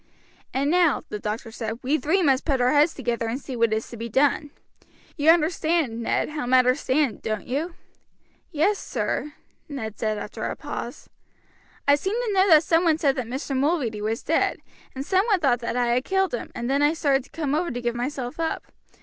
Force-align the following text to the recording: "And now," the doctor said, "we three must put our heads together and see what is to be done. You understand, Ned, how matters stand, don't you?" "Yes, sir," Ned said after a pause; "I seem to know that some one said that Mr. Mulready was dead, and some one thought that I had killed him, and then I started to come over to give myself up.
"And 0.51 0.71
now," 0.71 1.03
the 1.09 1.19
doctor 1.19 1.51
said, 1.51 1.77
"we 1.83 1.99
three 1.99 2.23
must 2.23 2.43
put 2.43 2.59
our 2.59 2.71
heads 2.71 2.95
together 2.95 3.27
and 3.27 3.39
see 3.39 3.55
what 3.55 3.71
is 3.71 3.87
to 3.89 3.95
be 3.97 4.09
done. 4.09 4.49
You 5.15 5.29
understand, 5.29 6.01
Ned, 6.01 6.29
how 6.29 6.47
matters 6.47 6.79
stand, 6.79 7.21
don't 7.21 7.45
you?" 7.45 7.75
"Yes, 8.49 8.79
sir," 8.79 9.33
Ned 9.69 9.99
said 9.99 10.17
after 10.17 10.43
a 10.45 10.55
pause; 10.55 11.07
"I 11.87 11.93
seem 11.93 12.19
to 12.23 12.33
know 12.33 12.47
that 12.49 12.63
some 12.63 12.83
one 12.83 12.97
said 12.97 13.15
that 13.15 13.27
Mr. 13.27 13.55
Mulready 13.55 14.01
was 14.01 14.23
dead, 14.23 14.57
and 14.95 15.05
some 15.05 15.27
one 15.27 15.39
thought 15.39 15.59
that 15.59 15.77
I 15.77 15.85
had 15.89 16.03
killed 16.03 16.33
him, 16.33 16.49
and 16.55 16.67
then 16.67 16.81
I 16.81 16.93
started 16.93 17.25
to 17.25 17.29
come 17.29 17.53
over 17.53 17.69
to 17.69 17.79
give 17.79 17.93
myself 17.93 18.39
up. 18.39 18.63